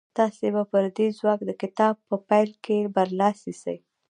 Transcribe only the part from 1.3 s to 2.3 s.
د کتاب په